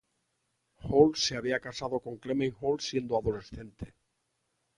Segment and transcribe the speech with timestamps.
[0.79, 3.93] Hall se había casado con Clement Hall siendo adolescente.